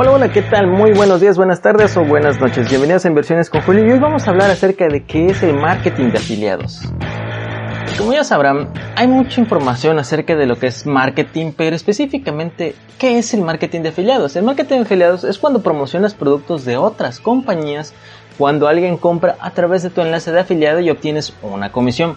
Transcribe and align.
Hola, 0.00 0.12
hola, 0.12 0.30
¿qué 0.30 0.42
tal? 0.42 0.68
Muy 0.68 0.92
buenos 0.92 1.20
días, 1.20 1.36
buenas 1.36 1.60
tardes 1.60 1.96
o 1.96 2.04
buenas 2.04 2.40
noches. 2.40 2.68
Bienvenidos 2.68 3.04
a 3.04 3.08
Inversiones 3.08 3.50
con 3.50 3.62
Julio 3.62 3.84
y 3.84 3.90
hoy 3.90 3.98
vamos 3.98 4.28
a 4.28 4.30
hablar 4.30 4.48
acerca 4.48 4.86
de 4.86 5.02
qué 5.02 5.26
es 5.26 5.42
el 5.42 5.54
marketing 5.54 6.12
de 6.12 6.18
afiliados. 6.18 6.82
Como 7.98 8.12
ya 8.12 8.22
sabrán, 8.22 8.72
hay 8.94 9.08
mucha 9.08 9.40
información 9.40 9.98
acerca 9.98 10.36
de 10.36 10.46
lo 10.46 10.56
que 10.56 10.68
es 10.68 10.86
marketing, 10.86 11.50
pero 11.50 11.74
específicamente, 11.74 12.76
¿qué 12.96 13.18
es 13.18 13.34
el 13.34 13.40
marketing 13.42 13.80
de 13.80 13.88
afiliados? 13.88 14.36
El 14.36 14.44
marketing 14.44 14.76
de 14.76 14.82
afiliados 14.82 15.24
es 15.24 15.36
cuando 15.36 15.62
promocionas 15.64 16.14
productos 16.14 16.64
de 16.64 16.76
otras 16.76 17.18
compañías 17.18 17.92
cuando 18.38 18.68
alguien 18.68 18.98
compra 18.98 19.34
a 19.40 19.50
través 19.50 19.82
de 19.82 19.90
tu 19.90 20.00
enlace 20.00 20.30
de 20.30 20.38
afiliado 20.38 20.78
y 20.78 20.90
obtienes 20.90 21.34
una 21.42 21.72
comisión. 21.72 22.16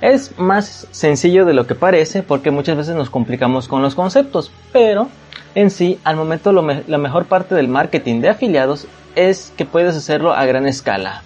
Es 0.00 0.38
más 0.38 0.88
sencillo 0.92 1.44
de 1.44 1.52
lo 1.52 1.66
que 1.66 1.74
parece 1.74 2.22
porque 2.22 2.50
muchas 2.50 2.76
veces 2.76 2.94
nos 2.96 3.10
complicamos 3.10 3.68
con 3.68 3.82
los 3.82 3.94
conceptos, 3.94 4.50
pero 4.72 5.08
en 5.54 5.70
sí, 5.70 5.98
al 6.04 6.16
momento 6.16 6.52
la 6.52 6.98
mejor 6.98 7.26
parte 7.26 7.54
del 7.54 7.68
marketing 7.68 8.20
de 8.20 8.30
afiliados 8.30 8.86
es 9.14 9.52
que 9.56 9.66
puedes 9.66 9.96
hacerlo 9.96 10.32
a 10.32 10.46
gran 10.46 10.66
escala. 10.66 11.22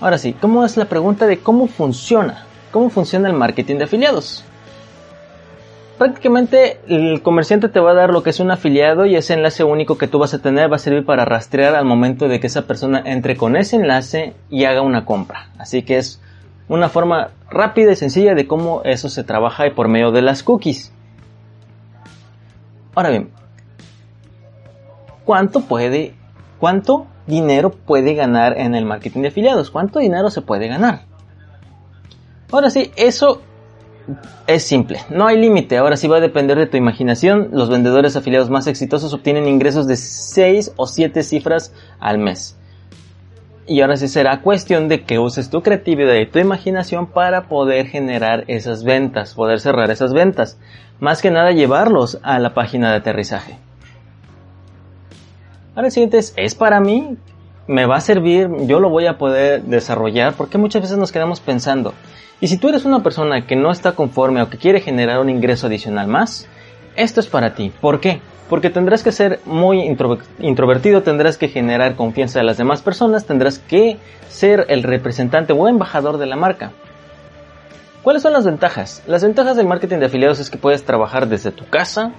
Ahora 0.00 0.18
sí, 0.18 0.32
¿cómo 0.32 0.64
es 0.64 0.76
la 0.76 0.86
pregunta 0.86 1.26
de 1.26 1.38
cómo 1.38 1.66
funciona? 1.66 2.46
¿Cómo 2.70 2.90
funciona 2.90 3.28
el 3.28 3.34
marketing 3.34 3.76
de 3.76 3.84
afiliados? 3.84 4.44
Prácticamente 5.98 6.80
el 6.88 7.22
comerciante 7.22 7.68
te 7.68 7.78
va 7.78 7.90
a 7.90 7.94
dar 7.94 8.10
lo 8.10 8.22
que 8.22 8.30
es 8.30 8.40
un 8.40 8.50
afiliado 8.50 9.04
y 9.04 9.14
ese 9.14 9.34
enlace 9.34 9.62
único 9.62 9.98
que 9.98 10.08
tú 10.08 10.18
vas 10.18 10.32
a 10.34 10.40
tener 10.40 10.72
va 10.72 10.76
a 10.76 10.80
servir 10.80 11.04
para 11.04 11.24
rastrear 11.24 11.74
al 11.74 11.84
momento 11.84 12.28
de 12.28 12.40
que 12.40 12.46
esa 12.46 12.66
persona 12.66 13.02
entre 13.04 13.36
con 13.36 13.56
ese 13.56 13.76
enlace 13.76 14.32
y 14.48 14.64
haga 14.64 14.80
una 14.80 15.04
compra. 15.04 15.50
Así 15.58 15.82
que 15.82 15.98
es 15.98 16.20
una 16.72 16.88
forma 16.88 17.32
rápida 17.50 17.92
y 17.92 17.96
sencilla 17.96 18.34
de 18.34 18.46
cómo 18.46 18.80
eso 18.84 19.10
se 19.10 19.24
trabaja 19.24 19.64
por 19.76 19.88
medio 19.88 20.10
de 20.10 20.22
las 20.22 20.42
cookies. 20.42 20.90
Ahora 22.94 23.10
bien, 23.10 23.30
¿cuánto 25.26 25.60
puede, 25.60 26.14
cuánto 26.58 27.06
dinero 27.26 27.72
puede 27.72 28.14
ganar 28.14 28.58
en 28.58 28.74
el 28.74 28.86
marketing 28.86 29.20
de 29.20 29.28
afiliados? 29.28 29.70
¿Cuánto 29.70 29.98
dinero 29.98 30.30
se 30.30 30.40
puede 30.40 30.66
ganar? 30.66 31.02
Ahora 32.50 32.70
sí, 32.70 32.90
eso 32.96 33.42
es 34.46 34.64
simple, 34.64 35.00
no 35.10 35.26
hay 35.26 35.38
límite, 35.38 35.76
ahora 35.76 35.98
sí 35.98 36.08
va 36.08 36.16
a 36.16 36.20
depender 36.20 36.58
de 36.58 36.66
tu 36.66 36.78
imaginación. 36.78 37.50
Los 37.52 37.68
vendedores 37.68 38.16
afiliados 38.16 38.48
más 38.48 38.66
exitosos 38.66 39.12
obtienen 39.12 39.46
ingresos 39.46 39.86
de 39.86 39.96
6 39.96 40.72
o 40.76 40.86
7 40.86 41.22
cifras 41.22 41.74
al 42.00 42.16
mes. 42.16 42.56
Y 43.66 43.80
ahora 43.80 43.96
sí 43.96 44.08
será 44.08 44.40
cuestión 44.40 44.88
de 44.88 45.04
que 45.04 45.18
uses 45.18 45.50
tu 45.50 45.62
creatividad 45.62 46.14
y 46.14 46.26
tu 46.26 46.38
imaginación 46.38 47.06
para 47.06 47.48
poder 47.48 47.86
generar 47.86 48.44
esas 48.48 48.82
ventas, 48.84 49.34
poder 49.34 49.60
cerrar 49.60 49.90
esas 49.90 50.12
ventas 50.12 50.58
más 50.98 51.22
que 51.22 51.30
nada 51.30 51.52
llevarlos 51.52 52.18
a 52.22 52.38
la 52.38 52.54
página 52.54 52.90
de 52.90 52.96
aterrizaje. 52.96 53.58
Ahora 55.74 55.88
el 55.88 55.92
siguiente 55.92 56.18
es, 56.18 56.34
¿es 56.36 56.54
para 56.54 56.80
mí? 56.80 57.16
¿Me 57.66 57.86
va 57.86 57.96
a 57.96 58.00
servir? 58.00 58.48
¿Yo 58.66 58.80
lo 58.80 58.90
voy 58.90 59.06
a 59.06 59.18
poder 59.18 59.62
desarrollar? 59.62 60.34
Porque 60.34 60.58
muchas 60.58 60.82
veces 60.82 60.98
nos 60.98 61.12
quedamos 61.12 61.40
pensando, 61.40 61.94
y 62.42 62.48
si 62.48 62.58
tú 62.58 62.68
eres 62.68 62.84
una 62.84 63.04
persona 63.04 63.46
que 63.46 63.54
no 63.54 63.70
está 63.70 63.92
conforme 63.92 64.42
o 64.42 64.50
que 64.50 64.58
quiere 64.58 64.80
generar 64.80 65.20
un 65.20 65.30
ingreso 65.30 65.68
adicional 65.68 66.08
más, 66.08 66.48
esto 66.96 67.20
es 67.20 67.26
para 67.26 67.54
ti. 67.54 67.72
¿Por 67.80 68.00
qué? 68.00 68.20
Porque 68.48 68.70
tendrás 68.70 69.02
que 69.02 69.12
ser 69.12 69.40
muy 69.46 69.80
introvertido, 70.40 71.02
tendrás 71.02 71.38
que 71.38 71.48
generar 71.48 71.96
confianza 71.96 72.38
de 72.38 72.44
las 72.44 72.58
demás 72.58 72.82
personas, 72.82 73.24
tendrás 73.24 73.58
que 73.58 73.96
ser 74.28 74.66
el 74.68 74.82
representante 74.82 75.52
o 75.52 75.68
embajador 75.68 76.18
de 76.18 76.26
la 76.26 76.36
marca. 76.36 76.72
¿Cuáles 78.02 78.22
son 78.22 78.32
las 78.32 78.44
ventajas? 78.44 79.02
Las 79.06 79.22
ventajas 79.22 79.56
del 79.56 79.66
marketing 79.66 79.98
de 79.98 80.06
afiliados 80.06 80.40
es 80.40 80.50
que 80.50 80.58
puedes 80.58 80.84
trabajar 80.84 81.28
desde 81.28 81.52
tu 81.52 81.66
casa, 81.66 82.12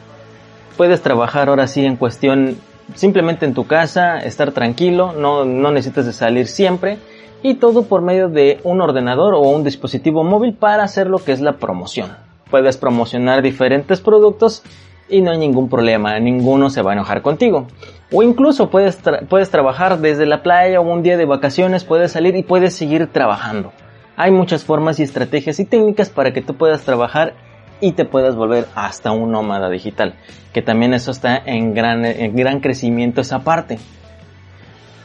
puedes 0.78 1.02
trabajar 1.02 1.50
ahora 1.50 1.68
sí 1.68 1.86
en 1.86 1.98
cuestión 1.98 2.58
simplemente 2.96 3.46
en 3.46 3.54
tu 3.54 3.68
casa, 3.68 4.18
estar 4.20 4.52
tranquilo, 4.54 5.14
no, 5.14 5.46
no 5.46 5.72
necesitas 5.72 6.16
salir 6.16 6.48
siempre 6.48 6.98
y 7.42 7.56
todo 7.56 7.84
por 7.84 8.02
medio 8.02 8.30
de 8.30 8.60
un 8.64 8.82
ordenador 8.82 9.34
o 9.34 9.42
un 9.42 9.64
dispositivo 9.64 10.24
móvil 10.24 10.54
para 10.54 10.84
hacer 10.84 11.08
lo 11.08 11.20
que 11.20 11.34
es 11.34 11.42
la 11.42 11.58
promoción. 11.58 12.23
Puedes 12.54 12.78
promocionar 12.78 13.42
diferentes 13.42 14.00
productos 14.00 14.62
y 15.10 15.22
no 15.22 15.32
hay 15.32 15.40
ningún 15.40 15.70
problema, 15.70 16.20
ninguno 16.20 16.70
se 16.70 16.84
va 16.84 16.92
a 16.92 16.94
enojar 16.94 17.24
contigo. 17.24 17.66
O 18.12 18.22
incluso 18.22 18.70
puedes, 18.70 19.00
puedes 19.28 19.50
trabajar 19.50 19.98
desde 19.98 20.28
la 20.28 20.44
playa 20.44 20.80
o 20.80 20.84
un 20.84 21.02
día 21.02 21.18
de 21.18 21.26
vacaciones, 21.26 21.84
puedes 21.84 22.12
salir 22.12 22.36
y 22.36 22.44
puedes 22.44 22.76
seguir 22.76 23.08
trabajando. 23.08 23.74
Hay 24.18 24.30
muchas 24.30 24.64
formas 24.64 25.00
y 25.00 25.04
estrategias 25.04 25.60
y 25.60 25.66
técnicas 25.66 26.12
para 26.12 26.32
que 26.32 26.44
tú 26.44 26.54
puedas 26.54 26.84
trabajar 26.84 27.34
y 27.82 27.94
te 27.94 28.06
puedas 28.06 28.36
volver 28.36 28.68
hasta 28.76 29.10
un 29.10 29.32
nómada 29.32 29.72
digital, 29.72 30.14
que 30.54 30.62
también 30.62 30.94
eso 30.94 31.10
está 31.10 31.36
en 31.36 31.74
gran, 31.74 32.06
en 32.06 32.36
gran 32.36 32.60
crecimiento 32.60 33.22
esa 33.22 33.40
parte. 33.40 33.80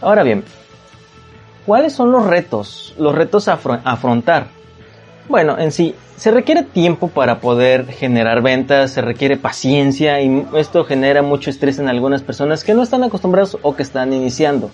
Ahora 0.03 0.22
bien, 0.22 0.44
¿cuáles 1.64 1.94
son 1.94 2.12
los 2.12 2.26
retos? 2.26 2.94
Los 2.98 3.14
retos 3.14 3.48
a 3.48 3.58
afrontar. 3.84 4.57
Bueno, 5.28 5.58
en 5.58 5.72
sí, 5.72 5.94
se 6.16 6.30
requiere 6.30 6.62
tiempo 6.62 7.08
para 7.08 7.38
poder 7.38 7.86
generar 7.86 8.40
ventas, 8.40 8.92
se 8.92 9.02
requiere 9.02 9.36
paciencia 9.36 10.22
y 10.22 10.46
esto 10.56 10.84
genera 10.84 11.20
mucho 11.20 11.50
estrés 11.50 11.78
en 11.78 11.88
algunas 11.88 12.22
personas 12.22 12.64
que 12.64 12.72
no 12.72 12.82
están 12.82 13.04
acostumbrados 13.04 13.58
o 13.60 13.76
que 13.76 13.82
están 13.82 14.14
iniciando. 14.14 14.70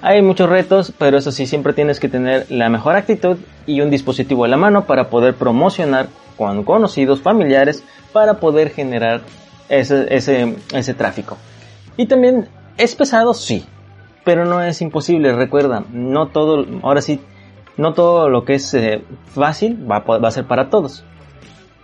Hay 0.00 0.22
muchos 0.22 0.48
retos, 0.48 0.92
pero 0.96 1.18
eso 1.18 1.32
sí, 1.32 1.46
siempre 1.46 1.72
tienes 1.72 1.98
que 1.98 2.08
tener 2.08 2.46
la 2.50 2.68
mejor 2.68 2.94
actitud 2.94 3.36
y 3.66 3.80
un 3.80 3.90
dispositivo 3.90 4.44
a 4.44 4.48
la 4.48 4.56
mano 4.56 4.84
para 4.84 5.08
poder 5.08 5.34
promocionar 5.34 6.06
con 6.36 6.62
conocidos, 6.62 7.20
familiares, 7.20 7.82
para 8.12 8.34
poder 8.34 8.70
generar 8.70 9.22
ese, 9.68 10.06
ese, 10.14 10.54
ese 10.72 10.94
tráfico. 10.94 11.36
Y 11.96 12.06
también 12.06 12.48
es 12.76 12.94
pesado, 12.94 13.34
sí, 13.34 13.64
pero 14.24 14.44
no 14.44 14.62
es 14.62 14.80
imposible, 14.82 15.32
recuerda, 15.32 15.84
no 15.90 16.28
todo, 16.28 16.64
ahora 16.82 17.00
sí, 17.00 17.20
no 17.76 17.92
todo 17.92 18.28
lo 18.28 18.44
que 18.44 18.54
es 18.54 18.74
eh, 18.74 19.04
fácil 19.26 19.90
va, 19.90 20.00
va 20.00 20.28
a 20.28 20.30
ser 20.30 20.46
para 20.46 20.70
todos. 20.70 21.04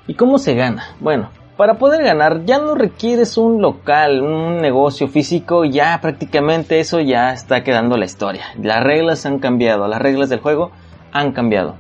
¿Y 0.07 0.15
cómo 0.15 0.39
se 0.39 0.55
gana? 0.55 0.97
Bueno, 1.01 1.31
para 1.57 1.75
poder 1.75 2.03
ganar 2.03 2.47
ya 2.47 2.59
no 2.59 2.75
requieres 2.75 3.37
un 3.37 3.61
local, 3.61 4.23
un 4.23 4.63
negocio 4.63 5.09
físico, 5.09 5.65
ya 5.65 6.01
prácticamente 6.01 6.81
eso 6.81 7.01
ya 7.01 7.33
está 7.33 7.63
quedando 7.63 7.97
la 7.97 8.07
historia. 8.07 8.47
Las 8.59 8.83
reglas 8.83 9.27
han 9.27 9.39
cambiado, 9.39 9.87
las 9.87 10.01
reglas 10.01 10.31
del 10.31 10.41
juego 10.41 10.71
han 11.13 11.33
cambiado. 11.33 11.75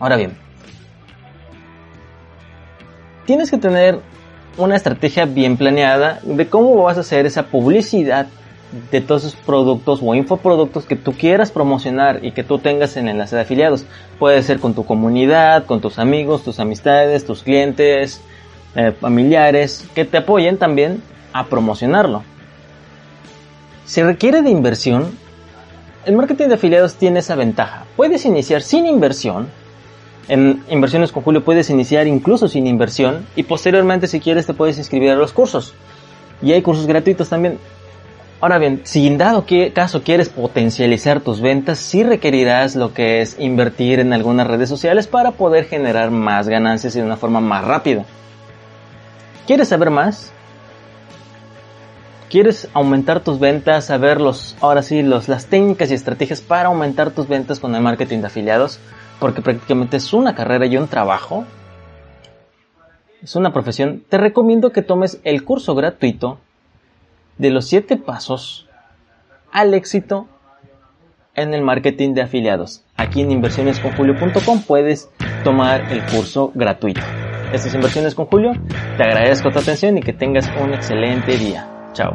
Ahora 0.00 0.16
bien, 0.16 0.36
tienes 3.26 3.50
que 3.50 3.58
tener 3.58 4.00
una 4.58 4.76
estrategia 4.76 5.24
bien 5.24 5.56
planeada 5.56 6.18
de 6.22 6.48
cómo 6.48 6.74
vas 6.82 6.96
a 6.96 7.02
hacer 7.02 7.26
esa 7.26 7.44
publicidad 7.44 8.26
de 8.90 9.00
todos 9.00 9.24
esos 9.24 9.40
productos 9.40 10.00
o 10.02 10.14
infoproductos 10.14 10.84
que 10.84 10.96
tú 10.96 11.12
quieras 11.12 11.50
promocionar 11.50 12.24
y 12.24 12.32
que 12.32 12.42
tú 12.42 12.58
tengas 12.58 12.96
en 12.96 13.08
enlace 13.08 13.36
de 13.36 13.42
afiliados. 13.42 13.84
Puede 14.18 14.42
ser 14.42 14.58
con 14.58 14.74
tu 14.74 14.84
comunidad, 14.84 15.66
con 15.66 15.80
tus 15.80 15.98
amigos, 15.98 16.42
tus 16.42 16.58
amistades, 16.58 17.24
tus 17.24 17.42
clientes, 17.42 18.20
eh, 18.74 18.92
familiares 18.92 19.88
que 19.94 20.04
te 20.04 20.18
apoyen 20.18 20.58
también 20.58 21.02
a 21.32 21.46
promocionarlo. 21.46 22.22
Si 23.84 24.02
requiere 24.02 24.42
de 24.42 24.50
inversión, 24.50 25.16
el 26.06 26.16
marketing 26.16 26.48
de 26.48 26.54
afiliados 26.54 26.94
tiene 26.94 27.20
esa 27.20 27.34
ventaja. 27.34 27.84
Puedes 27.96 28.24
iniciar 28.24 28.62
sin 28.62 28.86
inversión. 28.86 29.48
En 30.26 30.64
inversiones 30.70 31.12
con 31.12 31.22
Julio 31.22 31.44
puedes 31.44 31.68
iniciar 31.70 32.06
incluso 32.06 32.48
sin 32.48 32.66
inversión 32.66 33.26
y 33.36 33.42
posteriormente 33.42 34.06
si 34.06 34.20
quieres 34.20 34.46
te 34.46 34.54
puedes 34.54 34.78
inscribir 34.78 35.10
a 35.10 35.16
los 35.16 35.32
cursos. 35.32 35.74
Y 36.42 36.52
hay 36.52 36.62
cursos 36.62 36.86
gratuitos 36.86 37.28
también. 37.28 37.58
Ahora 38.40 38.58
bien, 38.58 38.82
si 38.84 39.06
en 39.06 39.16
dado 39.16 39.46
caso 39.72 40.02
quieres 40.02 40.28
potencializar 40.28 41.20
tus 41.20 41.40
ventas, 41.40 41.78
sí 41.78 42.02
requerirás 42.02 42.76
lo 42.76 42.92
que 42.92 43.20
es 43.20 43.38
invertir 43.38 44.00
en 44.00 44.12
algunas 44.12 44.46
redes 44.46 44.68
sociales 44.68 45.06
para 45.06 45.30
poder 45.30 45.64
generar 45.64 46.10
más 46.10 46.48
ganancias 46.48 46.94
y 46.94 46.98
de 46.98 47.06
una 47.06 47.16
forma 47.16 47.40
más 47.40 47.64
rápida. 47.64 48.04
¿Quieres 49.46 49.68
saber 49.68 49.90
más? 49.90 50.32
¿Quieres 52.28 52.68
aumentar 52.74 53.20
tus 53.20 53.38
ventas? 53.38 53.86
Saber 53.86 54.20
los, 54.20 54.56
ahora 54.60 54.82
sí, 54.82 55.02
los, 55.02 55.28
las 55.28 55.46
técnicas 55.46 55.90
y 55.90 55.94
estrategias 55.94 56.40
para 56.40 56.68
aumentar 56.68 57.12
tus 57.12 57.28
ventas 57.28 57.60
con 57.60 57.74
el 57.74 57.82
marketing 57.82 58.18
de 58.18 58.26
afiliados? 58.26 58.80
Porque 59.20 59.40
prácticamente 59.40 59.98
es 59.98 60.12
una 60.12 60.34
carrera 60.34 60.66
y 60.66 60.76
un 60.76 60.88
trabajo. 60.88 61.44
Es 63.22 63.36
una 63.36 63.52
profesión. 63.52 64.02
Te 64.08 64.18
recomiendo 64.18 64.72
que 64.72 64.82
tomes 64.82 65.20
el 65.24 65.44
curso 65.44 65.74
gratuito 65.74 66.40
de 67.38 67.50
los 67.50 67.66
7 67.66 67.96
pasos 67.96 68.68
al 69.52 69.74
éxito 69.74 70.28
en 71.34 71.54
el 71.54 71.62
marketing 71.62 72.14
de 72.14 72.22
afiliados. 72.22 72.84
Aquí 72.96 73.20
en 73.20 73.30
inversionesconjulio.com 73.30 74.62
puedes 74.62 75.10
tomar 75.42 75.92
el 75.92 76.02
curso 76.04 76.52
gratuito 76.54 77.00
estas 77.54 77.74
inversiones 77.74 78.14
con 78.14 78.26
Julio. 78.26 78.52
Te 78.96 79.02
agradezco 79.02 79.50
tu 79.50 79.58
atención 79.58 79.96
y 79.98 80.00
que 80.00 80.12
tengas 80.12 80.50
un 80.60 80.74
excelente 80.74 81.36
día. 81.36 81.68
Chao. 81.92 82.14